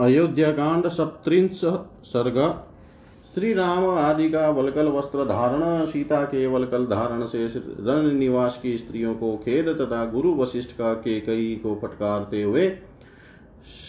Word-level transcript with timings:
अयोध्याकांड 0.00 0.86
सप्त्रिंश 0.88 1.60
सर्ग। 2.04 2.38
श्री 3.34 3.52
राम 3.54 3.84
आदि 3.86 4.28
का 4.30 4.48
वलकल 4.48 4.88
वस्त्र 4.88 5.24
धारण, 5.24 5.86
सीता 5.86 6.22
के 6.22 6.46
वलकल 6.46 6.86
धारण 6.86 7.26
से 7.26 7.46
रण 7.46 8.10
निवास 8.12 8.58
की 8.62 8.76
स्त्रियों 8.78 9.14
को 9.14 9.36
खेद 9.36 9.68
तथा 9.68 10.04
गुरु 10.04 10.34
वशिष्ठ 10.34 10.72
का 10.72 10.92
के 10.94 11.20
कई 11.20 11.54
को 11.62 11.74
फटकारते 11.82 12.42
हुए 12.42 12.68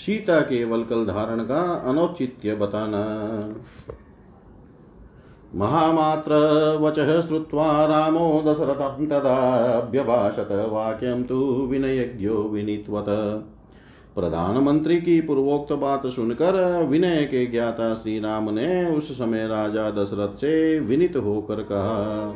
सीता 0.06 0.40
के 0.42 0.64
वलकल 0.66 1.06
धारण 1.06 1.40
का 1.40 1.62
अनौचित्य 1.90 2.56
बताना। 2.56 3.04
महामात्र 5.56 6.34
वचः 6.82 7.22
श्रुत्वा 7.22 7.86
रामो 7.86 8.44
दशरथं 8.46 9.06
तदाभ्यभाषत 9.08 10.70
वाक्यं 10.72 11.24
तु 11.24 11.68
विनयज्ञो 11.72 12.44
विनित्वत। 12.44 13.06
प्रधानमंत्री 14.16 14.96
की 14.98 15.22
पूर्वोक्त 15.22 15.74
बात 15.74 16.06
सुनकर 16.08 16.84
विनय 16.84 17.24
के 17.24 17.46
ज्ञाता 17.46 17.94
श्री 17.94 18.20
राम 18.20 18.50
ने 18.50 18.86
उस 18.88 19.12
समय 19.12 19.48
राजा 19.48 19.90
दशरथ 19.92 20.36
से 20.36 20.80
विनित 20.80 21.16
होकर 21.16 21.62
कहा 21.64 22.36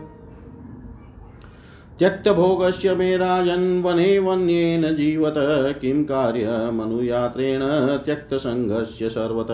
त्यक्त 1.99 2.29
भोगस्य 2.29 2.95
मे 2.95 3.15
राजन् 3.17 3.81
वने 3.83 4.19
वन्येन 4.19 4.95
जीवत, 4.95 5.33
किं 5.81 6.03
कार्यमनुयात्रेण 6.03 7.61
त्यक्त 8.05 8.33
संघस्य 8.33 9.09
सर्वत। 9.09 9.47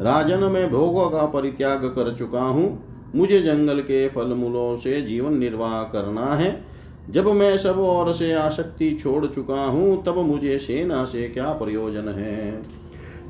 राजन 0.00 0.44
में 0.44 0.70
भोगों 0.70 1.08
का 1.10 1.26
परित्याग 1.26 1.84
कर 1.84 2.14
चुका 2.16 2.42
हूँ, 2.42 2.68
मुझे 3.14 3.40
जंगल 3.40 3.80
के 3.80 4.08
फल 4.08 4.34
मूलों 4.34 4.76
से 4.76 5.00
जीवन 5.02 5.38
निर्वाह 5.38 5.82
करना 5.82 6.26
है 6.34 6.75
जब 7.10 7.26
मैं 7.26 7.56
सब 7.58 7.78
और 7.78 8.12
से 8.12 8.32
आसक्ति 8.32 8.90
छोड़ 8.90 9.26
चुका 9.26 9.64
हूँ, 9.64 10.04
तब 10.04 10.18
मुझे 10.18 10.58
सेना 10.58 11.04
से 11.04 11.28
क्या 11.28 11.52
प्रयोजन 11.52 12.08
है? 12.08 12.62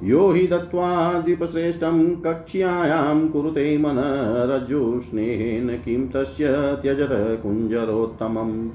यो 0.04 0.32
हि 0.32 0.46
दत्त्वा 0.46 1.12
द्वीपश्रेष्ठं 1.12 2.16
कक्ष्यायां 2.16 3.28
कुरुते 3.28 3.78
मन 3.78 3.96
रज्जुस्नेहेन 4.50 5.68
किं 5.68 6.08
तस्य 6.08 6.46
त्यजत 6.82 7.08
कुञ्जरोत्तमम्। 7.12 8.68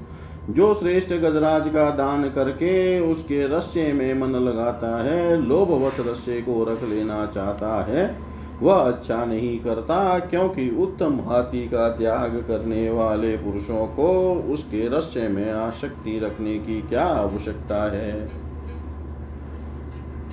जो 0.50 0.74
श्रेष्ठ 0.74 1.12
गजराज 1.12 1.68
का 1.68 1.90
दान 1.90 2.22
करके 2.22 3.00
उसके 3.00 3.46
रस्से 3.46 3.92
में 3.92 4.14
मन 4.14 4.30
लगाता 4.30 5.04
है, 5.04 5.48
लोभवश 5.48 5.96
रस्से 6.00 6.40
को 6.40 6.64
रख 6.64 6.84
लेना 6.84 7.26
चाहता 7.26 7.84
है 7.84 8.31
वह 8.62 8.74
अच्छा 8.74 9.24
नहीं 9.24 9.58
करता, 9.58 10.18
क्योंकि 10.18 10.70
उत्तम 10.70 11.20
हाथी 11.20 11.68
का 11.68 11.88
त्याग 11.88 12.44
करने 12.48 12.90
वाले 12.90 13.36
पुरुषों 13.36 13.86
को 13.86 14.34
उसके 14.34 14.88
रस्य 14.88 15.28
में 15.28 15.52
आसक्ति 15.52 16.18
रखने 16.18 16.58
की 16.58 16.82
क्या 16.82 17.04
आवश्यकता 17.04 17.92
है? 17.92 18.42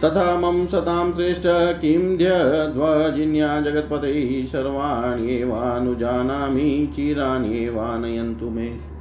तथा 0.03 0.39
मम 0.39 0.65
सतां 0.65 1.13
श्रेष्ठ 1.13 1.81
किं 1.81 2.17
ध्यध्वजिन्या 2.17 3.61
जगत्पते 3.61 4.47
सर्वाण्येवानुजानामि 4.47 6.93
चिराण्येवानयन्तु 6.95 8.49
मे। 8.49 8.98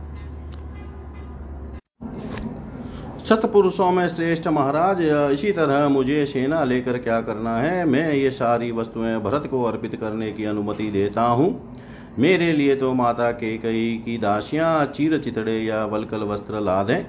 सतपुरुषों 3.29 3.91
में 3.93 4.09
श्रेष्ठ 4.09 4.47
महाराज, 4.49 5.01
इसी 5.33 5.51
तरह 5.53 5.89
मुझे 5.89 6.25
सेना 6.27 6.63
लेकर 6.65 6.99
क्या 6.99 7.21
करना 7.21 7.57
है? 7.57 7.85
मैं 7.85 8.13
ये 8.13 8.31
सारी 8.31 8.71
वस्तुएँ 8.73 9.19
भरत 9.21 9.47
को 9.47 9.63
अर्पित 9.63 9.97
करने 9.97 10.31
की 10.33 10.45
अनुमति 10.45 10.91
देता 10.91 11.23
हूँ। 11.23 11.49
मेरे 12.19 12.53
लिए 12.53 12.77
तो 12.77 12.93
माता 12.95 13.31
के 13.33 13.57
कई 13.59 14.03
की 14.05 14.17
दासियाँ 14.19 14.85
चीर 14.87 15.19
चितड़े 15.19 15.59
या 15.59 15.85
वलकल 15.85 16.25
वस्त्र 16.25 16.61
ला 16.61 16.83
दें 16.83 17.05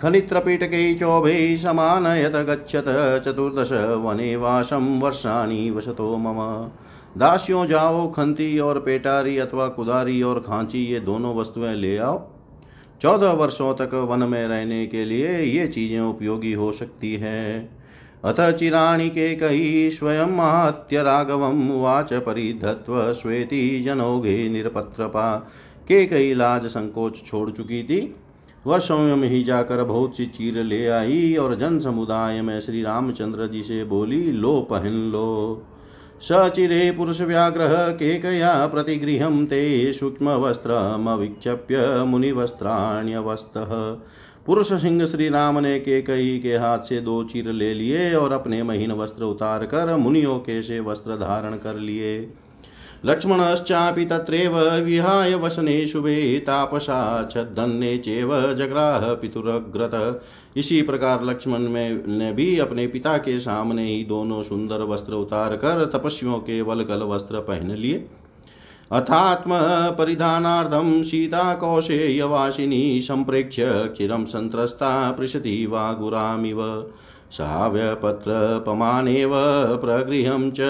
खनित्रपीटके 0.00 0.94
चौभे 0.94 1.56
समान 1.56 2.06
यत 2.06 2.36
गच्छत, 2.48 2.84
चतुर्दश 3.24 3.72
वने 4.04 4.34
वासम 4.36 4.98
वर्षाणी 4.98 5.70
वसतो 5.70 6.16
मम। 6.16 6.38
दासियों 7.20 7.66
जाओ, 7.66 8.06
खंती 8.12 8.58
और 8.58 8.80
पेटारी 8.80 9.38
अथवा 9.38 9.68
कुदारी 9.68 10.22
और 10.22 10.40
खांची, 10.40 10.84
ये 10.84 11.00
दोनों 11.00 11.36
वस्तुएँ 11.36 11.74
ले 11.74 11.96
आओ। 11.98 12.18
चौदह 13.02 13.30
वर्षों 13.30 13.74
तक 13.74 13.94
वन 14.10 14.18
में 14.18 14.48
रहने 14.48 14.86
के 14.86 15.04
लिए 15.04 15.40
ये 15.40 15.66
चीज़ें 15.66 16.00
उपयोगी 16.00 16.52
हो 16.52 16.72
सकती 16.72 17.14
है। 17.14 17.68
अथ 18.24 18.52
चिराणि 18.52 19.08
के 19.08 19.34
कही 19.34 19.90
स्वयं 19.90 20.26
महात्य 20.26 21.02
राघवम 21.02 21.68
वाच 21.72 22.12
परिधत्व 22.12 23.12
श्वेति 23.12 23.82
जनोगे 23.86 24.48
निरपत्रपा। 24.48 25.36
के 25.88 26.06
कई 26.06 26.34
लाज 26.34 26.66
संकोच 26.66 27.22
छोड़ 27.26 27.50
चुकी 27.50 27.82
थी। 27.82 28.16
वह 28.66 28.78
स्वयं 28.78 29.22
ही 29.22 29.42
जाकर 29.42 29.84
बहुत 29.84 30.16
सी 30.16 30.26
चीर 30.26 30.62
ले 30.64 30.86
आई 30.86 31.34
और 31.34 31.54
जन 31.54 31.78
समुदाय 31.80 32.42
में 32.42 32.60
श्री 32.60 32.82
रामचंद्र 32.82 33.46
जी 33.46 33.62
से 33.62 33.84
बोली, 33.84 34.32
लो 34.32 34.60
पहन 34.60 34.92
लो। 35.12 35.62
सचिरे 36.20 36.90
पुरुषव्याघ्रः 36.90 37.88
केकया 37.88 38.66
प्रतिगृहं 38.66 39.46
ते 39.46 39.92
सूक्ष्मवस्त्रमविक्षप्य 39.92 42.04
मुनिवस्त्राण्यवस्तः। 42.04 44.00
पुरुष 44.46 44.72
सिंह 44.72 45.06
श्री 45.06 45.28
राम 45.28 45.58
ने 45.58 45.80
केकई 45.80 46.38
के 46.38 46.56
हाथ 46.56 46.78
से 46.78 47.00
दो 47.00 47.24
चीर 47.24 47.52
ले 47.52 47.74
लिए 47.74 48.14
और 48.14 48.32
अपने 48.32 48.62
महीन 48.62 48.92
वस्त्र 48.92 49.24
उतार 49.24 49.66
कर 49.66 49.96
मुनियों 49.96 50.38
के 50.38 50.62
से 50.62 50.80
वस्त्र 50.80 51.16
धारण 51.16 51.54
कर 51.54 51.74
लिए। 51.74 52.32
लक्ष्मणश्चापि 53.06 54.04
तत्रैव 54.04 54.60
विहाय 54.60 55.34
वसने 55.34 55.86
शुभे 55.86 56.38
तापसा 56.38 57.24
छन्ने 57.24 57.98
चेव 57.98 58.54
जग्राह 58.54 59.14
पितुरग्रत। 59.14 60.22
इसी 60.56 60.82
प्रकार 60.82 61.24
लक्ष्मण 61.24 61.58
में 61.58 62.08
ने 62.08 62.32
भी 62.32 62.58
अपने 62.58 62.86
पिता 62.86 63.18
के 63.18 63.40
सामने 63.40 63.84
ही 63.84 64.04
दोनों 64.04 64.42
सुंदर 64.42 64.82
वस्त्र 64.82 65.14
उतार 65.14 65.56
कर 65.56 65.84
तपस्वियों 65.84 66.38
के 66.38 66.62
वलकल 66.62 67.02
वस्त्र 67.02 67.40
पहन 67.40 67.70
लिए। 67.70 68.06
अथात्म 68.92 69.50
परिधानार्थम 69.98 71.02
सीता 71.02 71.54
कौशेयवासिनी 71.54 73.00
संप्रेक्ष्य 73.00 73.94
चिरं 73.96 74.24
संत्रस्ता 74.24 75.10
पृशति 75.10 75.66
वा 75.66 75.92
गुरामिव 75.92 76.90
साव्यपत्रपमानेव 77.30 79.30
प्रगृहं 79.76 80.50
च 80.50 80.60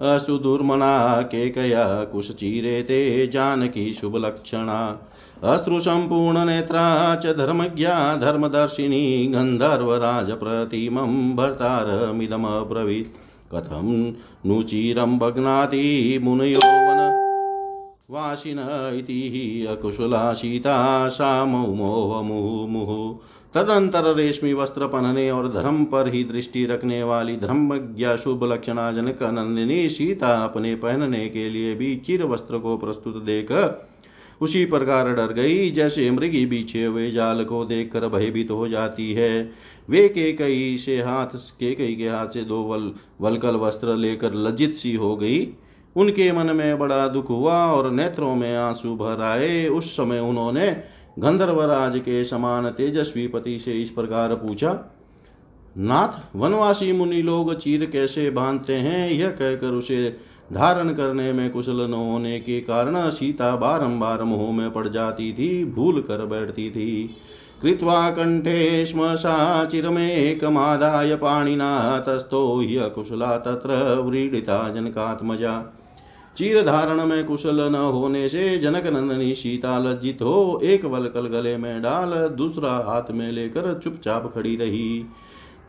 असुदुर्मना 0.00 1.22
केकया 1.22 2.04
कुशचिरे 2.04 2.82
ते 2.82 3.26
जानकी 3.26 3.92
शुभलक्षणा। 3.92 5.00
अश्रुसम्पूर्णनेत्रा 5.44 7.16
च 7.16 7.26
धर्मज्ञा, 7.26 8.16
धर्मदर्शिनी, 8.16 9.26
गन्धर्वराजप्रतिमं 9.26 11.36
भर्तारमिदमब्रवीत्। 11.36 13.18
कथं 13.54 14.12
नु 14.46 14.62
चिरं 14.62 15.18
भग्नाति 15.18 16.20
मुनयौवन। 16.22 17.24
वासिन 18.10 18.94
इति 18.98 19.66
अकुशला 19.70 20.32
सीता 20.32 21.08
सा 21.08 21.44
मुहुमुहुः 21.44 23.18
तदंतर 23.54 24.14
रेशमी 24.14 24.52
वस्त्र 24.52 24.86
पहनने 24.86 25.30
और 25.30 25.48
धर्म 25.52 25.84
पर 25.84 26.12
ही 26.12 26.24
दृष्टि 26.24 26.64
रखने 26.64 27.02
वाली 27.02 27.36
धर्मज्ञा 27.36 28.16
शुभ 28.16 28.44
लक्षणा 28.44 28.92
जनक 28.92 29.22
नंदिनी 29.22 29.88
सीता 29.88 30.28
अपने 30.44 30.74
पहनने 30.74 31.28
के 31.28 31.48
लिए 31.48 31.74
भी 31.74 31.96
चिर 31.96 32.24
वस्त्र 32.24 32.58
को 32.58 32.76
प्रस्तुत 32.76 33.16
देकर 33.16 33.88
उसी 34.40 34.64
प्रकार 34.64 35.12
डर 35.14 35.32
गई। 35.32 35.70
जैसे 35.70 36.10
मृगी 36.10 36.46
बीछे 36.46 36.84
हुए 36.84 37.10
जाल 37.10 37.44
को 37.44 37.64
देखकर 37.64 38.08
भयभीत 38.08 38.50
हो 38.50 38.68
जाती 38.68 39.12
है। 39.12 39.50
वे 39.90 40.08
के 40.08 40.32
कई 40.32 40.76
से 40.78 40.98
हाथ, 41.02 41.36
के 41.60 41.74
कई 41.74 41.94
के 41.94 42.08
हाथ 42.08 42.26
से 42.26 42.42
दो 42.42 42.62
वल, 42.62 42.92
वलकल 43.20 43.56
वस्त्र 43.56 43.96
लेकर 43.96 44.34
लज्जित 44.34 44.74
सी 44.74 44.94
हो 44.94 45.16
गई। 45.16 45.48
उनके 45.96 46.32
मन 46.32 46.56
में 46.56 46.78
बड़ा 46.78 47.08
दुख 47.08 47.30
हुआ 47.30 47.66
और 47.66 47.90
नेत्रों 47.90 48.34
में 48.36 48.56
आँसू 48.56 48.96
भर 48.96 49.22
आए। 49.22 49.66
उस 49.66 49.92
समय 49.92 50.18
उन्होंने 50.18 50.97
गंधर्वराज 51.18 51.98
के 51.98 52.24
समान 52.24 52.68
तेजस्वी 52.70 53.26
पति 53.26 53.58
से 53.58 53.72
इस 53.72 53.90
प्रकार 53.90 54.34
पूछा, 54.34 54.72
नाथ, 55.78 56.36
वनवासी 56.36 56.92
मुनि 56.92 57.22
लोग 57.22 57.54
चीर 57.54 57.84
कैसे 57.86 58.30
बांधते 58.30 58.74
हैं? 58.74 59.10
यह 59.10 59.28
कहकर 59.28 59.66
उसे 59.66 60.16
धारण 60.52 60.92
करने 60.94 61.32
में 61.32 61.50
कुशल 61.50 61.80
न 61.90 61.94
होने 61.94 62.38
के 62.40 62.60
कारण 62.60 63.10
सीता 63.10 63.54
बारंबार 63.56 64.22
मोह 64.24 64.52
में 64.52 64.70
पड़ 64.70 64.88
जाती 64.88 65.32
थी, 65.32 65.64
भूल 65.64 66.00
कर 66.00 66.24
बैठती 66.26 66.70
थी। 66.70 67.16
कृत्वा 67.62 68.10
कंठे 68.10 68.86
स्म 68.86 69.14
सा 69.14 69.64
चिरमेकमादाय 69.64 71.14
पाणिना 71.16 71.98
तस्थो 71.98 72.64
कुशला 72.94 73.36
तत्र 73.38 74.00
व्रीडिता 74.00 74.68
जनकात्मजा। 74.68 75.77
चीर 76.38 76.62
धारण 76.62 77.06
में 77.06 77.24
कुशल 77.24 77.60
न 77.60 77.74
होने 77.74 78.28
से 78.28 78.58
जनक 78.58 78.86
नंदनी 78.86 79.34
सीता 79.34 79.78
लज्जित 79.78 80.18
हो, 80.22 80.60
एक 80.62 80.84
वलकल 80.84 81.20
गले 81.20 81.56
में 81.56 81.82
डाल, 81.82 82.28
दूसरा 82.28 82.70
हाथ 82.70 83.10
में 83.10 83.32
लेकर 83.32 83.80
चुपचाप 83.84 84.32
खड़ी 84.34 84.56
रही। 84.56 85.04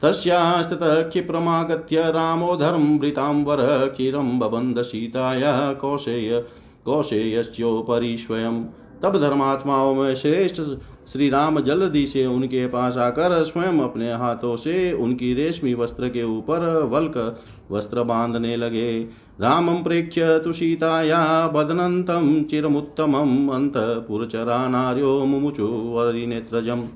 तस्यास्ततः 0.01 1.09
क्षिप्रमागत्य 1.09 2.01
रामो 2.01 2.55
धर्मभृताम्बर 2.55 3.57
क्षीरं 3.89 4.39
बबन्ध 4.39 4.81
सीताया 4.81 5.73
कौशेय 5.73 6.45
कौशेयस्योपरि 6.85 8.17
स्वयं। 8.17 8.63
तब 9.03 9.17
धर्मात्माओं 9.17 9.93
में 9.95 10.15
श्रेष्ठ 10.15 10.61
श्री 11.07 11.29
राम 11.29 11.59
जल्दी 11.59 12.05
से 12.07 12.25
उनके 12.25 12.67
पास 12.67 12.97
आकर 12.97 13.43
स्वयं 13.43 13.79
अपने 13.79 14.11
हाथों 14.13 14.55
से 14.55 14.91
उनकी 14.93 15.33
रेशमी 15.33 15.73
वस्त्र 15.73 16.09
के 16.09 16.23
ऊपर 16.23 16.67
वल्क 16.83 17.39
वस्त्र 17.71 18.03
बांधने 18.03 18.55
लगे। 18.57 18.99
रामं 19.41 19.83
प्रेक्ष्य 19.83 20.39
तु 20.39 20.53
सीताया 20.53 21.47
बदनन्तं 21.47 22.43
चिरमुत्तमम् 22.43 23.49
अन्तपुरचरा 23.49 24.67
नार्यो 24.67 25.25
मुमुचु 25.25 25.67
वरिनेत्रजम् 25.67 26.87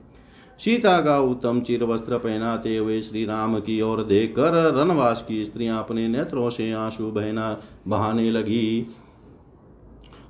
सीता 0.59 0.99
का 1.01 1.19
उत्तम 1.19 1.59
चिर 1.61 1.83
वस्त्र 1.83 2.17
पहनाते 2.17 2.77
हुए 2.77 3.01
श्री 3.01 3.25
राम 3.25 3.59
की 3.59 3.81
ओर 3.81 4.03
देखकर 4.03 4.53
रनवास 4.75 5.25
की 5.27 5.45
स्त्रियाँ 5.45 5.79
अपने 5.79 6.07
नेत्रों 6.07 6.49
से 6.49 6.71
आँसू 6.71 7.11
बहना 7.11 7.57
बहाने 7.87 8.31
लगी। 8.31 8.87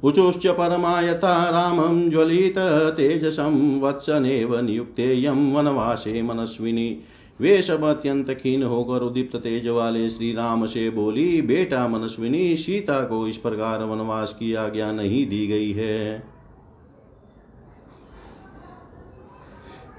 उचुश्च 0.04 0.48
परमा 0.48 1.02
यथा 1.02 1.50
रामं 1.50 2.10
ज्वलित 2.10 2.58
तेजसं 2.98 3.82
वत्सनेव 3.82 4.60
नियुक्तेयं 4.60 5.54
वनवासे 5.54 6.22
मनस्विनी। 6.22 7.00
वे 7.42 7.62
सब 7.62 7.84
अत्यंत 7.84 8.30
खीन 8.30 8.64
होकर 8.64 9.02
उदीप्त 9.02 9.36
तेज 9.36 9.68
वाले 9.68 10.10
श्री 10.10 10.34
राम 10.34 10.66
से 10.66 10.90
बोली, 10.90 11.42
बेटा 11.42 11.88
मनस्विनी, 11.88 12.58
सीता 12.58 13.04
को 13.04 13.28
इस 13.28 13.38
प्रकार 13.38 13.84
वनवास 13.84 14.34
की 14.34 14.54
आज्ञा 14.54 14.92
नहीं 14.92 15.28
दी 15.30 15.48
गई 15.48 15.72
है। 15.72 16.20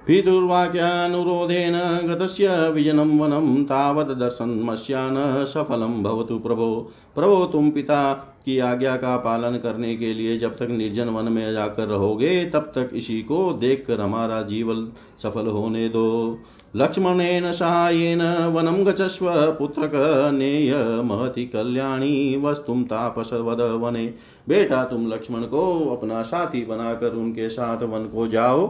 पितुर्वाक्यानुरोधेन 0.06 1.74
गतस्य 2.08 2.68
विजनं 2.68 3.18
वनं 3.18 3.64
तावत् 3.64 4.18
दर्शनमस्या 4.18 5.10
न 5.10 5.44
सफलं 5.44 6.02
भवतु 6.02 6.38
प्रभो। 6.38 6.92
प्रभो 7.14 7.44
तुम 7.44 7.70
पिता 7.70 8.30
की 8.44 8.58
आज्ञा 8.58 8.96
का 8.96 9.16
पालन 9.16 9.56
करने 9.56 9.96
के 9.96 10.14
लिए 10.14 10.38
जब 10.38 10.56
तक 10.56 10.62
निर्जन 10.62 11.04
वन 11.04 11.32
में 11.32 11.52
जाकर 11.52 11.84
रहोगे, 11.84 12.44
तब 12.44 12.60
तक 12.60 12.90
इसी 12.94 13.22
को 13.22 13.52
देखकर 13.52 14.00
हमारा 14.00 14.42
जीवन 14.42 14.92
सफल 15.22 15.46
होने 15.46 15.88
दो। 15.88 16.38
लक्ष्मणेन 16.76 17.52
सहायेन 17.52 18.22
वनं 18.46 18.86
गचस्व 18.86 19.28
पुत्रक 19.32 19.92
नेय 20.34 20.76
महति 21.04 21.46
कल्याणी 21.46 22.36
वस्तुम 22.36 22.84
तापसवद 22.84 23.60
वने। 23.60 24.14
बेटा, 24.48 24.84
तुम 24.84 25.08
लक्ष्मण 25.08 25.40
को 25.40 25.96
अपना 25.96 26.22
साथी 26.22 26.66
बनाकर 26.66 27.10
उनके 27.10 27.48
साथ 27.48 27.82
वन 27.82 28.04
को 28.04 28.26
जाओ। 28.26 28.66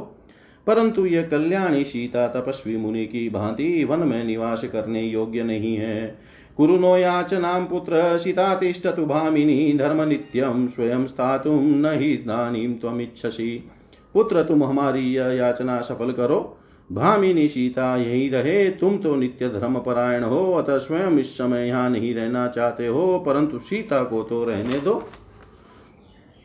परंतु 0.66 1.06
यह 1.06 1.22
कल्याणी 1.22 1.84
सीता 1.84 2.28
तपस्वी 2.28 2.76
मुनि 2.76 3.06
की 3.06 3.30
भांति 3.30 3.84
वन 3.84 3.98
में 3.98 4.24
निवास 4.24 4.64
करने 4.64 5.02
योग्य 5.02 5.42
नहीं 5.42 5.76
है। 5.76 6.18
कुरु 6.56 6.76
नो 6.78 6.96
याचनां 6.96 7.66
पुत्र 7.66 8.18
सीता 8.18 8.54
तिष्ठतु 8.54 9.06
भामिनी 9.06 9.72
धर्म 9.78 10.02
नित्यं 10.02 10.68
स्वयं 10.68 11.06
स्थातुं 11.06 11.60
न 11.60 11.86
हि 11.86 12.12
इदानीं 12.12 12.74
त्वमिच्छसि। 12.74 13.70
पुत्र, 14.14 14.42
तुम 14.42 14.64
हमारी 14.64 15.14
यह 15.14 15.26
याचना 15.26 15.80
सफल 15.80 16.12
करो। 16.12 16.56
भामिनी, 16.92 17.48
सीता, 17.48 17.96
यही 17.96 18.28
रहे। 18.28 18.70
तुम 18.70 18.98
तो 18.98 19.16
नित्य 19.16 19.48
धर्म 19.48 19.78
परायण 19.78 20.24
हो, 20.24 20.52
अतः 20.52 20.78
स्वयं 20.78 21.18
इस 21.18 21.38
समय 21.38 21.68
यहाँ 21.68 21.90
नहीं 21.90 22.14
रहना 22.14 22.46
चाहते 22.48 22.86
हो, 22.86 23.18
परंतु 23.26 23.58
सीता 23.58 24.02
को 24.04 24.22
तो 24.22 24.44
रहने 24.44 24.80
दो। 24.80 24.94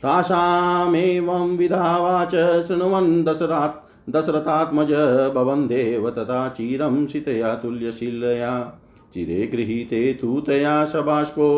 तासामेवं 0.04 1.58
विधावाच 1.58 2.36
शृण्वन् 2.68 3.24
दशरात् 3.24 4.10
दशरथात्मज 4.10 4.92
भवन्देव 5.36 6.10
तथा 6.10 6.50
चिरं 6.50 7.06
सीतया 7.06 7.56
तुल्यशीलया। 7.56 8.82
चिरे 9.14 9.48
गृहीते 9.48 10.14
तु 10.14 10.40
तया 10.42 10.84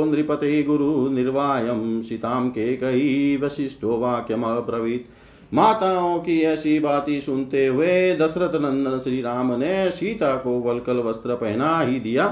नृपते 0.05 0.63
गुरुनिर्वायं 0.63 2.01
सीतां 2.01 2.49
केकयी 2.49 3.37
वशिष्ठो 3.37 3.97
वाक्यमब्रवीत्। 3.97 5.53
माताओं 5.53 6.19
की 6.19 6.41
ऐसी 6.41 6.79
बातें 6.79 7.19
सुनते 7.19 7.65
हुए 7.67 8.15
दशरथ 8.15 8.55
नंदन 8.55 8.99
श्री 8.99 9.21
राम 9.21 9.51
ने 9.51 9.91
सीता 9.91 10.35
को 10.35 10.59
वलकल 10.59 10.97
वस्त्र 10.97 11.35
पहना 11.35 11.79
ही 11.79 11.99
दिया। 11.99 12.27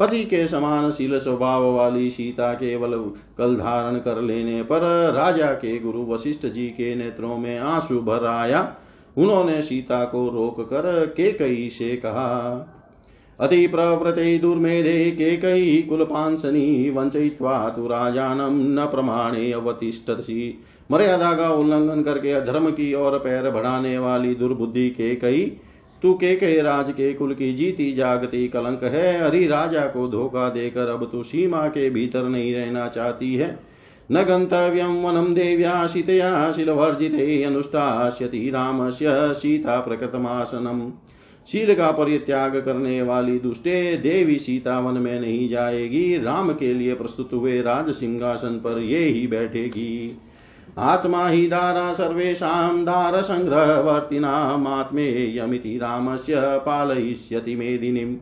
पति 0.00 0.24
के 0.24 0.46
समान 0.46 0.90
शील 0.90 1.18
स्वभाव 1.18 1.64
वाली 1.72 2.10
सीता 2.10 2.52
केवल 2.52 2.92
कल 3.38 3.56
धारण 3.56 3.98
कर 3.98 4.20
लेने 4.22 4.62
पर 4.62 5.12
राजा 5.12 5.52
के 5.52 5.78
गुरु 5.78 6.04
वशिष्ठ 6.04 6.46
जी 6.46 6.66
के 6.68 6.94
नेत्रों 6.94 7.38
में 7.38 7.58
आँसू 7.58 8.00
भर 8.00 8.26
आया। 8.26 8.76
उन्होंने 9.16 9.62
सीता 9.62 10.04
को 10.04 10.28
रोक 10.28 10.60
कर 10.60 11.06
के 11.06 11.32
कई 11.32 11.68
से 11.68 11.96
कहा 11.96 12.76
अति 13.40 13.66
प्रवृते 13.66 14.38
दुर्मेधे 14.38 15.10
के 15.10 15.36
कई 15.36 15.86
कुलपांसनी 15.88 16.90
वंचयित्वा 16.90 17.68
तु 17.68 17.86
राजानं 17.86 18.50
न 18.74 18.86
प्रमाणे 18.86 19.52
अवतिष्ठसी। 19.52 20.58
मर्यादा 20.90 21.32
का 21.32 21.50
उल्लंघन 21.50 22.02
करके, 22.02 22.32
अधर्म 22.32 22.70
की 22.70 22.94
ओर 22.94 23.18
पैर 23.18 23.50
बढ़ाने 23.50 23.98
वाली 23.98 24.34
दुर्बुद्धि 24.34 24.90
के 24.90 25.14
कई 25.14 25.52
तू 26.02 26.12
के 26.14 26.36
कई 26.36 26.60
राज 26.60 26.90
के 26.90 27.12
कुल 27.12 27.34
की 27.34 27.52
जीती 27.52 27.92
जागती 27.92 28.48
कलंक 28.48 28.84
है। 28.84 29.24
हरि 29.24 29.46
राजा 29.46 29.80
को 29.80 30.08
धोखा 30.08 30.48
देकर 30.48 30.88
अब 30.88 31.08
तू 31.12 31.22
सीमा 31.22 31.66
के 31.68 31.90
भीतर 31.90 32.22
नहीं 32.22 32.54
रहना 32.54 32.88
चाहती 32.88 33.34
है। 33.34 33.58
न 34.12 34.22
गंतव्यम 34.22 35.02
वनम 35.02 35.34
देव्या 35.34 35.86
सीतया 35.86 36.50
शिलवर्जिते 36.52 37.42
अनुष्ठास्यति 37.42 38.50
रामस्य 38.50 39.34
सीता 39.34 39.80
प्रकृतमासनम्। 39.80 40.90
शील 41.46 41.74
का 41.74 41.90
परित्याग 41.90 42.56
करने 42.56 43.02
वाली 43.02 43.38
दुष्टे 43.38 43.96
देवी 43.96 44.38
सीता 44.38 44.80
वन 44.80 45.00
में 45.00 45.20
नहीं 45.20 45.48
जाएगी। 45.48 46.18
राम 46.18 46.52
के 46.52 46.74
लिए 46.74 46.94
प्रस्तुत 46.94 47.30
हुए 47.32 47.62
राज 47.62 47.90
सिंहासन 47.90 48.48
पर 48.48 48.78
ये 48.78 48.98
ही 48.98 49.26
बैठेगी। 49.26 50.18
आत्मा 50.78 51.28
हि 51.28 51.46
दारा 51.46 51.92
सर्वेषां 51.92 52.84
दारसङ्ग्रहवर्तिनामात्मेयमिति 52.84 55.78
रामस्य 55.78 56.34
पालयिष्यति 56.38 57.56
मेदिनीम्। 57.56 58.16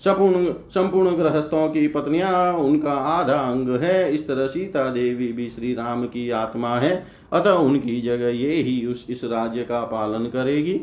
संपूर्ण 0.00 0.70
संपूर्ण 0.70 1.16
गृहस्थों 1.16 1.68
की 1.68 1.88
पत्नियाँ, 1.88 2.52
उनका 2.52 2.92
आधा 2.92 3.34
अंग 3.34 3.82
है। 3.82 4.14
इस 4.14 4.28
तरह 4.28 4.46
सीता 4.46 4.90
देवी 4.90 5.32
भी 5.32 5.48
श्री 5.48 5.74
राम 5.74 6.04
की 6.04 6.30
आत्मा 6.30 6.78
है। 6.78 7.06
अतः 7.32 7.50
उनकी 7.50 8.00
जगह 8.00 8.28
ये 8.28 8.54
ही 8.54 8.86
उस, 8.86 9.06
इस 9.10 9.24
राज्य 9.24 9.62
का 9.62 9.80
पालन 9.80 10.26
करेगी। 10.26 10.80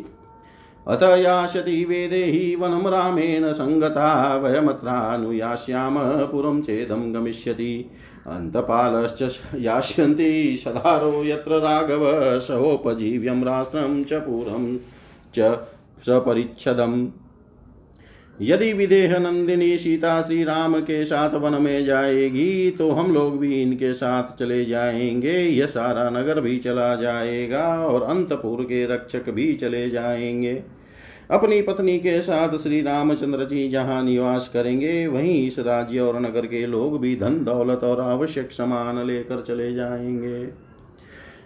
अत 0.87 1.03
यास्यति 1.03 1.85
वेदेहि 1.85 2.55
वनं 2.55 2.91
रामेण 2.91 3.53
सङ्गता 3.53 4.37
वयमत्रानुयास्याम 4.37 5.95
पुरं 5.99 6.61
चेदं 6.61 7.13
गमिष्यति। 7.13 7.91
अन्तपालश्च 8.27 9.41
यास्यन्ति 9.55 10.57
सधारो 10.57 11.23
यत्र 11.25 11.51
राघव 11.51 12.03
सहोपजीव्यं 12.39 13.43
राष्ट्रं 13.43 14.03
च 14.03 14.13
पुरं 14.13 14.77
च 15.35 15.57
सपरिच्छदम्। 16.05 17.07
यदि 18.41 18.71
विदेह 18.73 19.17
नंदिनी 19.19 19.77
सीता 19.77 20.21
श्री 20.21 20.43
राम 20.43 20.79
के 20.79 21.03
साथ 21.05 21.35
वन 21.35 21.61
में 21.61 21.85
जाएगी 21.85 22.71
तो 22.71 22.89
हम 22.91 23.13
लोग 23.13 23.37
भी 23.39 23.61
इनके 23.61 23.93
साथ 23.93 24.35
चले 24.37 24.65
जाएँगे। 24.65 25.37
यह 25.39 25.65
सारा 25.65 26.09
नगर 26.09 26.41
भी 26.41 26.57
चला 26.57 26.95
जाएगा 26.95 27.67
और 27.85 28.03
अंतपुर 28.03 28.63
के 28.63 28.85
रक्षक 28.85 29.29
भी 29.29 29.53
चले 29.53 29.89
जाएँगे। 29.89 30.63
अपनी 31.31 31.61
पत्नी 31.61 31.97
के 31.99 32.21
साथ 32.21 32.57
श्री 32.57 32.81
रामचंद्र 32.81 33.45
जी 33.45 33.67
जहाँ 33.69 34.03
निवास 34.03 34.49
करेंगे, 34.53 35.07
वहीं 35.07 35.47
इस 35.47 35.59
राज्य 35.59 35.99
और 35.99 36.19
नगर 36.19 36.45
के 36.45 36.65
लोग 36.67 36.99
भी 37.01 37.15
धन, 37.15 37.43
दौलत 37.43 37.83
और 37.83 38.01
आवश्यक 38.01 38.51
सामान 38.51 39.05
लेकर 39.07 39.41
चले 39.41 39.73
जाएँगे। 39.73 40.64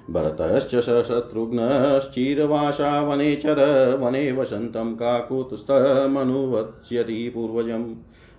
भरतश्च 0.10 0.82
शत्रुघ्नश्चिरवासा 0.82 3.02
वने 3.02 3.36
चर 3.36 3.98
वने 4.02 4.32
वसन्तं 4.32 4.96
काकुतस्तमनुवत्स्यति 4.96 7.30
पूर्वजम् 7.30 7.96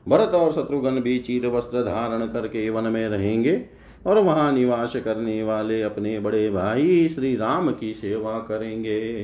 भरत 0.09 0.35
और 0.35 0.53
शत्रुघ्न 0.53 1.00
भी 1.00 1.19
चीर 1.19 1.47
वस्त्र 1.47 1.83
धारण 1.83 2.27
करके 2.27 2.71
वन 2.71 2.85
में 2.85 3.09
रहेंगे 3.09 3.65
और 4.07 4.19
वहाँ 4.19 4.53
निवास 4.53 4.97
करने 4.97 5.43
वाले 5.43 5.83
अपने 5.83 6.21
बड़े 6.21 6.50
भाई 6.50 7.09
श्री 7.09 7.37
राम 7.37 7.71
की 7.71 7.95
सेवा 7.95 8.39
करेंगे। 8.39 9.21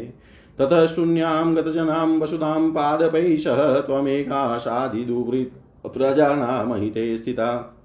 ततः 0.59 0.87
शून्यां 0.87 1.57
गतजनां 1.57 2.19
वसुधां 2.19 2.71
पादपैषः 2.71 3.81
त्वमेकाशाधिदुवृत् 3.81 5.87
प्रजानामहिते 5.87 7.17
स्थिता। 7.17 7.76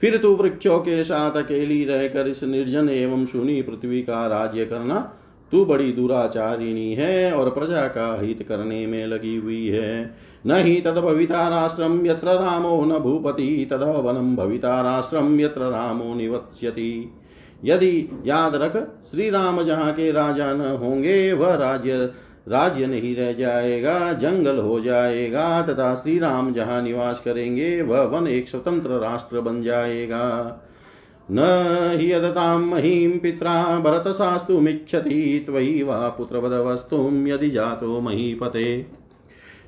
फिर 0.00 0.16
तू 0.16 0.34
वृक्षों 0.36 0.78
के 0.78 1.02
साथ 1.04 1.36
अकेली 1.36 1.84
रहकर 1.84 2.28
इस 2.28 2.42
निर्जन 2.44 2.88
एवं 2.88 3.24
सुनी 3.24 3.62
पृथ्वी 3.62 4.02
का 4.02 4.26
राज्य 4.26 4.64
करना 4.66 4.98
तू 5.52 5.64
बड़ी 5.64 5.92
दुराचारिणी 5.92 6.92
है 6.94 7.32
और 7.32 7.50
प्रजा 7.50 7.86
का 7.88 8.20
हित 8.20 8.42
करने 8.42 8.86
में 8.86 9.06
लगी 9.06 9.36
हुई 9.36 9.66
है। 9.66 10.16
न 10.46 10.56
ही 10.56 10.80
तद 10.80 10.98
भविता 10.98 11.48
राष्ट्रम 11.48 12.06
यत्र 12.06 12.26
रामो 12.26 12.84
न 12.84 12.98
भूपति 12.98 13.68
तद 13.70 13.82
वनम 14.04 14.36
भविता 14.36 14.80
राष्ट्रम 14.80 15.40
यत्र 15.40 15.60
रामो 15.60 16.14
निवत्स्यति। 16.14 17.12
यदि 17.64 18.08
याद 18.26 18.54
रख 18.54 18.76
श्री 19.10 19.30
राम 19.30 19.62
जहाँ 19.62 19.92
के 19.92 20.10
राजा 20.12 20.52
न 20.52 20.60
होंगे, 20.60 21.32
वह 21.32 21.54
राज्य 21.54 22.10
राज्य 22.48 22.86
नहीं 22.86 23.16
रह 23.16 23.32
जाएगा, 23.32 24.12
जंगल 24.12 24.58
हो 24.58 24.80
जाएगा, 24.80 25.62
तथा 25.62 25.94
श्री 25.94 26.18
राम 26.18 26.52
जहाँ 26.52 26.82
निवास 26.82 27.20
करेंगे, 27.20 27.82
वह 27.82 28.00
वन 28.00 28.26
एक 28.26 28.48
स्वतंत्र 28.48 28.90
राष्ट्र 28.90 29.40
बन 29.40 29.62
जाएगा। 29.62 30.56
न 31.30 31.38
ही 31.96 32.06
हि 32.06 32.12
यदतां 32.12 32.58
महीं 32.58 33.18
पित्रा 33.18 33.78
भरतशास्तुमिच्छति 33.78 35.42
त्वयि 35.46 35.82
वा 35.82 36.08
पुत्रवधवस्तुं 36.08 37.26
यदि 37.26 37.50
जातो 37.50 38.00
महीपते। 38.00 38.86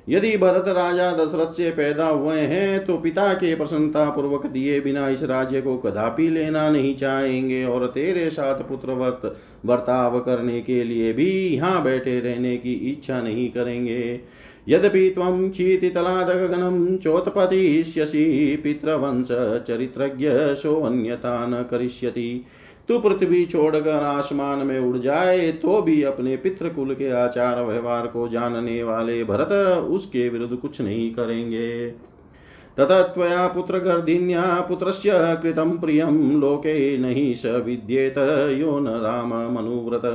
यदि 0.09 0.37
भरत 0.37 0.63
राजा 0.67 1.11
दशरथ 1.11 1.51
से 1.51 1.69
पैदा 1.71 2.07
हुए 2.07 2.39
हैं 2.39 2.85
तो 2.85 2.97
पिता 2.97 3.33
के 3.33 3.55
प्रसन्नता 3.55 4.09
पूर्वक 4.09 4.45
दिए 4.45 4.81
बिना 4.81 5.09
इस 5.09 5.23
राज्य 5.23 5.61
को 5.61 5.77
कदापि 5.77 6.29
लेना 6.29 6.69
नहीं 6.69 6.95
चाहेंगे 6.95 7.65
और 7.65 7.87
तेरे 7.87 8.29
साथ 8.29 8.55
पुत्र 8.55 8.91
वर्त 8.91 9.37
बर्ताव 9.65 10.19
करने 10.19 10.61
के 10.61 10.83
लिए 10.83 11.13
भी 11.13 11.31
यहाँ 11.31 11.83
बैठे 11.83 12.19
रहने 12.19 12.57
की 12.57 12.73
इच्छा 12.73 13.21
नहीं 13.21 13.49
करेंगे। 13.49 14.19
यद्यपि 14.69 15.09
त्वं 15.09 15.49
चीतितलादगगनं 15.49 16.97
चोत्पतिष्यसि, 16.97 18.59
पितृवंश 18.63 19.27
चरित्रज्ञ 19.67 20.29
सोऽन्यथा 20.31 21.47
न 21.47 21.63
करिष्यति। 21.71 22.45
तू 22.89 22.97
पृथ्वी 22.99 23.45
छोड़कर 23.45 24.03
आसमान 24.03 24.65
में 24.67 24.79
उड़ 24.79 24.97
जाए 24.97 25.51
तो 25.53 25.81
भी 25.81 26.01
अपने 26.03 26.35
पितृकुल 26.37 26.93
के 26.93 27.09
आचार 27.13 27.63
व्यवहार 27.63 28.07
को 28.07 28.27
जानने 28.27 28.81
वाले 28.83 29.23
भरत 29.23 29.51
उसके 29.89 30.27
विरुद्ध 30.29 30.55
कुछ 30.55 30.81
नहीं 30.81 31.09
करेंगे। 31.13 31.89
ततः 32.77 33.01
त्वया 33.03 33.47
पुत्रगर्धिन्या 33.47 34.43
पुत्रस्य 34.61 35.11
कृतं 35.43 35.77
प्रियं 35.77 36.17
लोके 36.39 36.97
नहि 36.97 37.33
स 37.35 37.45
विद्येत, 37.65 38.17
यो 38.59 38.79
न 38.79 38.87
राम 39.01 39.33
मनुव्रत। 39.53 40.05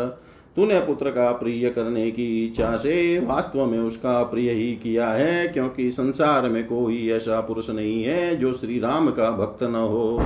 तूने 0.56 0.80
पुत्र 0.80 1.10
का 1.10 1.30
प्रिय 1.32 1.68
करने 1.68 2.10
की 2.10 2.44
इच्छा 2.44 2.76
से 2.76 3.18
वास्तव 3.18 3.64
में 3.66 3.78
उसका 3.78 4.22
प्रिय 4.22 4.50
ही 4.50 4.72
किया 4.74 5.08
है, 5.08 5.46
क्योंकि 5.48 5.90
संसार 5.90 6.48
में 6.48 6.64
कोई 6.64 7.08
ऐसा 7.10 7.40
पुरुष 7.40 7.70
नहीं 7.70 8.02
है 8.04 8.36
जो 8.36 8.52
श्री 8.52 8.78
राम 8.78 9.10
का 9.10 9.30
भक्त 9.30 9.62
न 9.62 9.74
हो। 9.74 10.22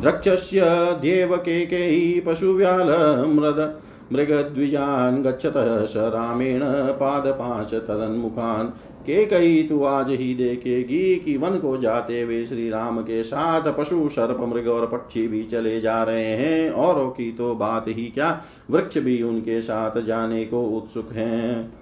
द्रक्षस्य 0.00 0.60
देवकेकेयी 1.02 2.20
पशुव्याल 2.20 2.88
मृद 3.28 3.80
मृगद्विजान् 4.12 5.22
गच्छतः 5.22 5.84
स 5.84 5.92
रामेण 5.96 6.60
पादपाश 6.92 7.74
तदन्मुखान् 7.74 8.68
कई 9.10 9.62
तू 9.62 9.84
आज 9.84 10.10
ही 10.10 10.34
देखेगी 10.34 11.16
कि 11.16 11.36
वन 11.36 11.58
को 11.58 11.76
जाते 11.76 12.22
हुए 12.22 12.44
श्री 12.46 12.70
राम 12.70 13.00
के 13.00 13.24
साथ 13.24 13.72
पशु, 13.78 14.08
सर्प, 14.08 14.40
मृग 14.40 14.68
और 14.68 14.86
पक्षी 14.86 15.28
भी 15.28 15.42
चले 15.44 15.80
जा 15.80 16.02
रहे 16.02 16.24
हैं। 16.24 16.70
औरों 16.70 17.10
की 17.10 17.32
तो 17.32 17.54
बात 17.54 17.84
ही 17.88 18.04
क्या? 18.14 18.42
वृक्ष 18.70 18.98
भी 18.98 19.22
उनके 19.22 19.62
साथ 19.62 20.00
जाने 20.02 20.44
को 20.44 20.62
उत्सुक 20.62 21.12
हैं। 21.12 21.81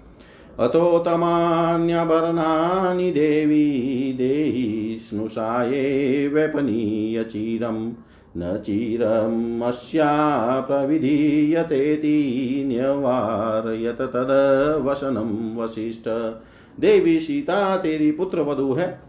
अतोतमान्यभरणानि 0.61 3.11
देवी, 3.11 4.13
देहि 4.13 4.99
स्नुषाये 5.01 6.29
व्यपनीयचिरम् 6.29 7.93
न 8.37 8.63
चिरमस्या 8.67 10.61
प्रविधीयतेति 10.61 12.63
न्यवारयत 12.67 13.95
तदवसनं 13.95 15.57
वसिष्ठ। 15.57 16.33
देवी 16.81 17.21
सीता, 17.21 17.77
तेरी 17.77 18.11
पुत्र 18.11 18.41
वधु 18.41 18.73
है। 18.73 19.01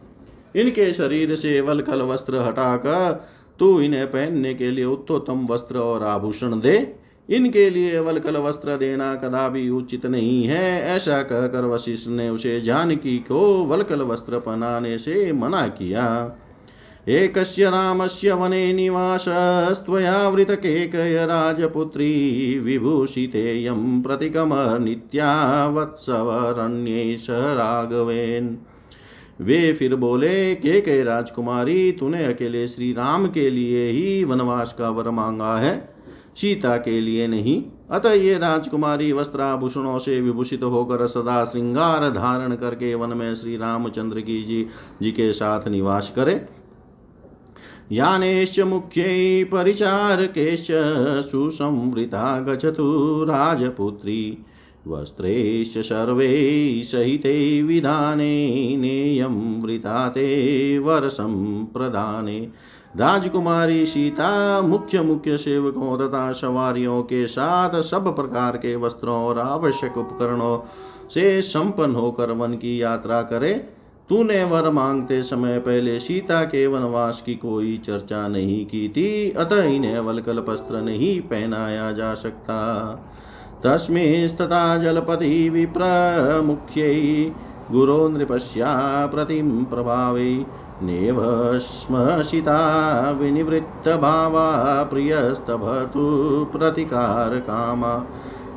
इनके 0.55 0.93
शरीर 0.93 1.35
से 1.35 1.61
वलकल 1.61 2.01
वस्त्र 2.01 2.35
हटाकर 2.35 3.27
तू 3.59 3.81
इन्हें 3.81 4.07
पहनने 4.07 4.53
के 4.53 4.71
लिए 4.71 4.85
उत्तोत्तम 4.85 5.45
वस्त्र 5.45 5.77
और 5.77 6.03
आभूषण 6.03 6.59
दे। 6.59 6.95
इनके 7.29 7.69
लिए 7.69 7.99
वलकल 7.99 8.37
वस्त्र 8.37 8.77
देना 8.77 9.15
कदापि 9.15 9.69
उचित 9.69 10.05
नहीं 10.05 10.43
है। 10.43 10.81
ऐसा 10.81 11.21
कहकर 11.21 11.65
वशिष्ठ 11.65 12.09
ने 12.09 12.29
उसे 12.29 12.61
जानकी 12.61 13.17
को 13.17 13.65
वलकल 13.65 14.01
वस्त्र 14.01 14.39
पहनाने 14.39 14.97
से 14.97 15.31
मना 15.31 15.67
किया। 15.67 16.37
एकस्य 17.07 17.69
रामस्य 17.69 18.31
वने 18.31 18.73
निवासस्त्वया 18.73 20.29
वृतकेकय 20.29 21.25
राजपुत्री 21.25 22.59
विभूषितेयं 22.59 24.01
प्रतिकमनित्या 24.01 25.67
वत्सवरण्येश 25.67 27.27
राघवेन। 27.29 28.57
वे 29.41 29.73
फिर 29.73 29.95
बोले, 29.95 30.55
के 30.55 30.81
के 30.81 31.03
राजकुमारी, 31.03 31.91
तूने 31.91 32.25
अकेले 32.25 32.67
श्री 32.67 32.91
राम 32.91 33.27
के 33.27 33.49
लिए 33.49 33.89
ही 33.89 34.23
वनवास 34.23 34.75
का 34.79 34.89
वर 34.89 35.09
मांगा 35.09 35.57
है? 35.57 35.90
सीता 36.35 36.77
के 36.77 37.01
लिए 37.01 37.27
नहीं। 37.27 37.63
अतः 37.91 38.11
ये 38.11 38.37
राजकुमारी 38.37 39.11
वस्त्राभूषणों 39.11 39.99
से 39.99 40.21
विभूषित 40.21 40.63
होकर 40.63 41.07
सदा 41.07 41.45
श्रृंगार 41.45 42.09
धारण 42.09 42.55
करके 42.55 42.95
वन 42.95 43.17
में 43.17 43.35
श्री 43.35 43.57
रामचंद्र 43.57 44.21
की 44.21 44.43
जी 44.43 44.67
जी 45.01 45.11
के 45.11 45.33
साथ 45.33 45.67
निवास 45.67 46.13
करे। 46.15 46.45
यानेश्च 47.91 48.59
मुख्यै 48.59 49.43
परिचारकेश्च 49.43 50.67
सुसंवृता 51.31 52.39
गच्छतु 52.39 53.21
राजपुत्री। 53.23 54.37
वस्त्रैश्च 54.87 55.77
सर्वे 55.77 56.81
सहिते 56.85 57.61
विधाने, 57.61 58.75
नेयं 58.77 59.61
वृता 59.61 60.09
ते 60.09 60.79
वरसम्प्रदाने। 60.79 62.49
राजकुमारी 62.97 63.85
सीता, 63.85 64.61
मुख्य 64.61 65.01
मुख्य 65.01 65.37
सेवकों 65.37 65.97
तथा 65.97 66.31
सवारियों 66.31 67.03
के 67.03 67.27
साथ 67.27 67.81
सब 67.81 68.15
प्रकार 68.15 68.57
के 68.57 68.75
वस्त्रों 68.75 69.15
और 69.15 69.39
आवश्यक 69.39 69.97
उपकरणों 69.97 70.59
से 71.09 71.41
संपन्न 71.41 71.95
होकर 71.95 72.31
वन 72.31 72.53
की 72.53 72.81
यात्रा 72.81 73.21
करे। 73.21 73.53
तूने 74.09 74.43
वर 74.43 74.69
मांगते 74.69 75.21
समय 75.23 75.59
पहले 75.59 75.99
सीता 75.99 76.43
के 76.43 76.67
वनवास 76.67 77.21
की 77.21 77.35
कोई 77.35 77.77
चर्चा 77.77 78.27
नहीं 78.27 78.65
की 78.65 78.89
थी, 78.89 79.31
अतः 79.31 79.63
इन्हें 79.63 79.99
वलकल 79.99 80.39
वस्त्र 80.39 80.81
नहीं 80.81 81.21
पहनाया 81.21 81.91
जा 81.91 82.13
सकता। 82.13 82.59
तस्मिस्तथा 83.63 84.77
जलपति 84.77 85.49
विप्र 85.49 86.41
मुख्य 86.45 87.35
गुरो 87.71 88.09
नृपस्या 88.09 89.05
प्रतिम 89.07 89.63
प्रभावे 89.65 90.45
नेव 90.83 91.17
स्मशिता 91.59 93.11
विनिवृत्तभावा 93.11 94.83
प्रियस्तभतु 94.83 96.01
प्रतिकारकामा। 96.51 97.95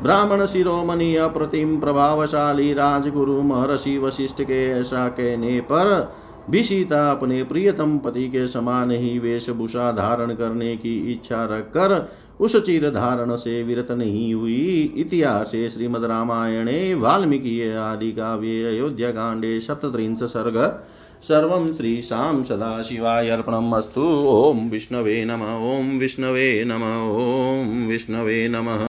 ब्राह्मण 0.02 0.46
शिरोमणि 0.46 1.16
अप्रतिम 1.16 1.80
प्रभावशाली 1.80 2.74
राजगुरु 2.74 3.42
महर्षि 3.42 3.98
वशिष्ठ 3.98 4.42
के 4.42 4.70
ऐसा 4.70 5.08
कहने 5.08 5.60
पर 5.60 6.14
भी 6.50 6.62
सीता 6.62 7.10
अपने 7.10 7.44
प्रियतम 7.44 7.98
पति 7.98 8.28
के 8.28 8.46
समान 8.46 8.90
ही 8.90 9.18
वेशभूषा 9.18 9.92
धारण 9.92 10.34
करने 10.34 10.76
की 10.76 11.12
इच्छा 11.12 11.44
रखकर 11.44 12.10
उस 12.40 12.66
चीर 12.66 12.90
धारण 12.90 13.36
से 13.36 13.62
विरत 13.62 13.90
नहीं 13.90 14.34
हुई। 14.34 14.94
इतिहास 14.96 15.50
श्रीमद 15.50 16.04
रामायणे, 16.04 16.94
वाल्मीकि 16.94 17.70
आदि 17.70 18.12
काव्ये, 18.12 18.76
अयोध्या 18.76 19.10
कांडे, 19.10 19.60
सप्तत्रिंश 19.60 20.22
सर्ग 20.22 20.84
सर्वं 21.28 21.66
श्रीशां 21.76 22.42
सदाशिवाय 22.42 23.28
अर्पणमस्तु। 23.28 24.02
ॐ 24.28 24.58
विष्णवे 24.70 25.24
नम 25.24 25.42
ॐ 25.68 25.98
विष्णवे 25.98 26.64
नम 26.66 26.82
ॐ 27.20 27.86
विष्णवे 27.88 28.48
नमः। 28.48 28.82